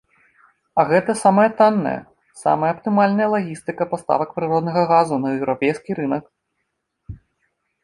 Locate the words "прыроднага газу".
4.39-5.15